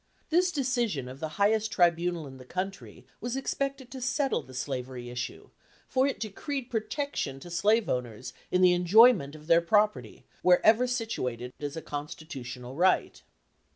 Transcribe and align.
This 0.31 0.51
decision 0.51 1.07
of 1.07 1.19
the 1.19 1.27
highest 1.37 1.71
tribunal 1.71 2.25
in 2.25 2.37
the 2.37 2.43
country 2.43 3.05
was 3.19 3.35
expected 3.35 3.91
to 3.91 4.01
settle 4.01 4.41
the 4.41 4.55
slavery 4.55 5.11
issue, 5.11 5.51
for 5.87 6.07
it 6.07 6.19
decreed 6.19 6.71
protection 6.71 7.39
to 7.39 7.51
slave 7.51 7.87
owners 7.87 8.33
in 8.49 8.61
the 8.63 8.73
enjoyment 8.73 9.35
of 9.35 9.45
their 9.45 9.61
property 9.61 10.25
wher 10.41 10.59
ever 10.63 10.87
situated 10.87 11.51
as 11.59 11.77
a 11.77 11.83
constitutional 11.83 12.73
right. 12.75 13.21